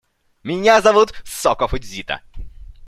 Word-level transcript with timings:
Меня 0.41 0.81
зовут 0.81 1.13
Соко 1.23 1.67
Фудзита. 1.67 2.21